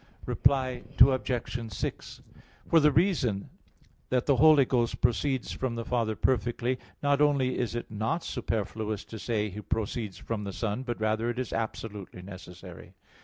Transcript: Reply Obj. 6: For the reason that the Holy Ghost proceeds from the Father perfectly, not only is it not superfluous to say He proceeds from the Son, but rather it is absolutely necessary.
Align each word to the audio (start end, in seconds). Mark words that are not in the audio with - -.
Reply 0.25 0.81
Obj. 0.99 1.71
6: 1.71 2.21
For 2.67 2.79
the 2.79 2.91
reason 2.91 3.51
that 4.09 4.25
the 4.25 4.37
Holy 4.37 4.65
Ghost 4.65 4.99
proceeds 4.99 5.51
from 5.51 5.75
the 5.75 5.85
Father 5.85 6.15
perfectly, 6.15 6.79
not 7.03 7.21
only 7.21 7.59
is 7.59 7.75
it 7.75 7.91
not 7.91 8.23
superfluous 8.23 9.05
to 9.05 9.19
say 9.19 9.51
He 9.51 9.61
proceeds 9.61 10.17
from 10.17 10.43
the 10.43 10.53
Son, 10.53 10.81
but 10.81 10.99
rather 10.99 11.29
it 11.29 11.37
is 11.37 11.53
absolutely 11.53 12.23
necessary. 12.23 12.95